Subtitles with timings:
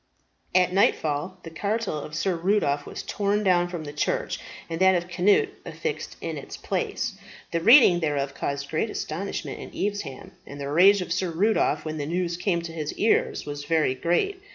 [0.55, 4.95] At nightfall the cartel of Sir Rudolph was torn down from the church and that
[4.95, 7.13] of Cnut affixed in its place.
[7.51, 11.97] The reading thereof caused great astonishment in Evesham, and the rage of Sir Rudolph, when
[11.99, 14.41] the news came to his ears, was very great.